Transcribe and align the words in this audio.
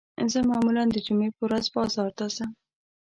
زه 0.31 0.39
معمولاً 0.49 0.83
د 0.91 0.95
جمعې 1.05 1.29
په 1.35 1.41
ورځ 1.45 1.65
بازار 1.75 2.09
ته 2.17 2.25
ځم 2.35 2.49